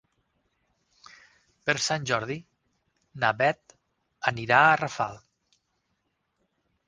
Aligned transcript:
Per 1.69 1.75
Sant 1.87 2.07
Jordi 2.11 2.37
na 3.23 3.31
Beth 3.41 3.75
anirà 4.33 4.63
a 4.71 4.77
Rafal. 4.83 5.21